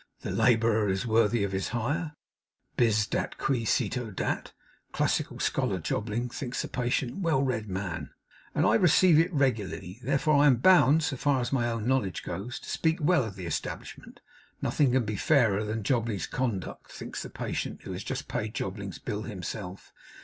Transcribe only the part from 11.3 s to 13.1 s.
as my own knowledge goes, to speak